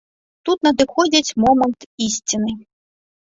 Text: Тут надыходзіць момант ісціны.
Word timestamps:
Тут 0.47 0.57
надыходзіць 0.67 1.35
момант 1.45 1.79
ісціны. 2.05 2.51